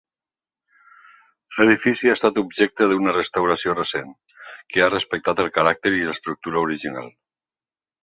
L'edifici 1.59 2.09
ha 2.13 2.15
estat 2.19 2.41
objecte 2.43 2.89
d'una 2.93 3.15
restauració 3.19 3.77
recent 3.77 4.11
que 4.75 4.85
ha 4.85 4.91
respectat 4.97 5.47
el 5.47 5.55
caràcter 5.61 5.97
i 5.99 6.05
l'estructura 6.11 6.69
original. 6.69 7.17